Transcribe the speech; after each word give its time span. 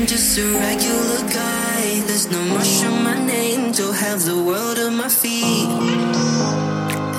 am 0.00 0.06
just 0.06 0.38
a 0.38 0.44
regular 0.44 1.20
guy. 1.28 2.00
There's 2.06 2.30
no 2.30 2.42
much 2.56 2.84
on 2.84 3.02
my 3.04 3.18
name, 3.26 3.72
don't 3.72 3.94
have 3.94 4.24
the 4.24 4.36
world 4.36 4.78
at 4.78 4.92
my 4.92 5.08
feet. 5.08 5.68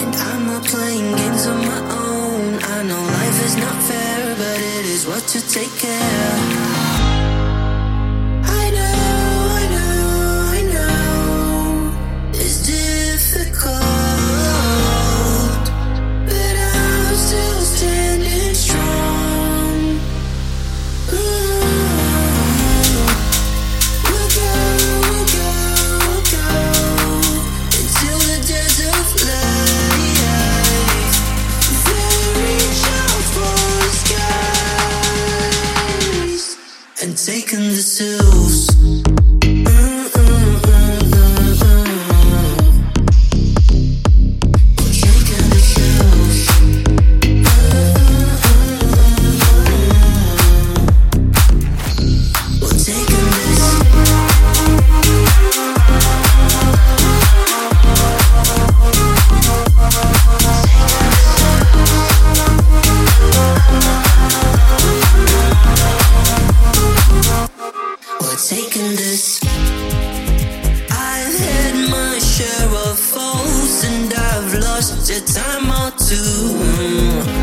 And 0.00 0.14
I'm 0.28 0.46
not 0.46 0.64
playing 0.64 1.16
games 1.16 1.46
on 1.46 1.58
my 1.72 1.80
own. 2.06 2.62
I 2.62 2.82
know 2.84 3.02
life 3.20 3.38
is 3.46 3.56
not 3.56 3.82
fair, 3.88 4.34
but 4.36 4.58
it 4.76 4.86
is 4.86 5.06
what 5.06 5.26
to 5.34 5.40
take 5.48 5.74
care. 5.78 6.57
And 37.02 37.16
taking 37.16 37.68
the 37.68 37.76
sills. 37.76 39.17
A 75.10 75.20
time 75.20 75.70
or 75.70 75.90
two. 75.92 76.14
Mm. 76.14 77.37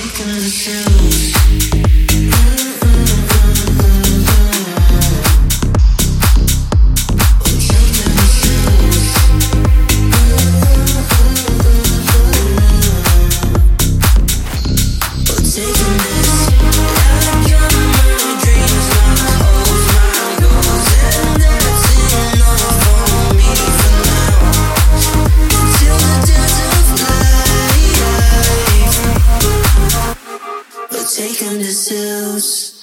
Sick 0.00 0.20
of 0.20 0.34
the 0.34 0.48
shoes. 0.48 2.29
Zeus. 31.62 32.79